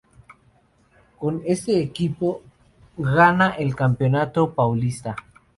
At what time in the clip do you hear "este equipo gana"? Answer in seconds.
1.45-3.49